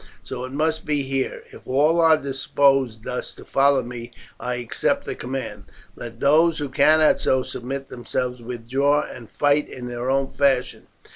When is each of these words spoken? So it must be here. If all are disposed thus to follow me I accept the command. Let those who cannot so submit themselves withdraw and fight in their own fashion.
So 0.23 0.45
it 0.45 0.51
must 0.51 0.83
be 0.83 1.03
here. 1.03 1.43
If 1.53 1.61
all 1.67 2.01
are 2.01 2.17
disposed 2.17 3.03
thus 3.03 3.35
to 3.35 3.45
follow 3.45 3.83
me 3.83 4.11
I 4.39 4.55
accept 4.55 5.05
the 5.05 5.13
command. 5.13 5.65
Let 5.95 6.19
those 6.19 6.57
who 6.57 6.69
cannot 6.69 7.19
so 7.19 7.43
submit 7.43 7.89
themselves 7.89 8.41
withdraw 8.41 9.03
and 9.03 9.29
fight 9.29 9.69
in 9.69 9.85
their 9.87 10.09
own 10.09 10.31
fashion. 10.31 10.87